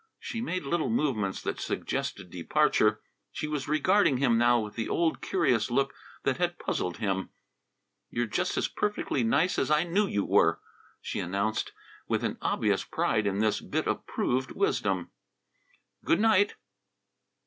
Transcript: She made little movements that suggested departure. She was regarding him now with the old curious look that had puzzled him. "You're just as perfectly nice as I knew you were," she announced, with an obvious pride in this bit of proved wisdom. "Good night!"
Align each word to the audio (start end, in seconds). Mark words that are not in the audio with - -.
She 0.17 0.41
made 0.41 0.63
little 0.63 0.89
movements 0.89 1.43
that 1.43 1.59
suggested 1.59 2.31
departure. 2.31 3.01
She 3.31 3.47
was 3.47 3.67
regarding 3.67 4.17
him 4.17 4.35
now 4.35 4.59
with 4.59 4.73
the 4.73 4.89
old 4.89 5.21
curious 5.21 5.69
look 5.69 5.93
that 6.23 6.37
had 6.37 6.57
puzzled 6.57 6.97
him. 6.97 7.29
"You're 8.09 8.25
just 8.25 8.57
as 8.57 8.67
perfectly 8.67 9.23
nice 9.23 9.59
as 9.59 9.69
I 9.69 9.83
knew 9.83 10.07
you 10.07 10.25
were," 10.25 10.59
she 11.01 11.19
announced, 11.19 11.71
with 12.07 12.23
an 12.23 12.39
obvious 12.41 12.83
pride 12.83 13.27
in 13.27 13.41
this 13.41 13.61
bit 13.61 13.85
of 13.87 14.07
proved 14.07 14.53
wisdom. 14.53 15.11
"Good 16.03 16.19
night!" 16.19 16.55